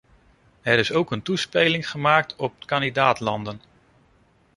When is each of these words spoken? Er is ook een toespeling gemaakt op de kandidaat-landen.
Er 0.61 0.79
is 0.79 0.91
ook 0.91 1.11
een 1.11 1.21
toespeling 1.21 1.89
gemaakt 1.89 2.35
op 2.35 2.53
de 2.59 2.65
kandidaat-landen. 2.65 3.61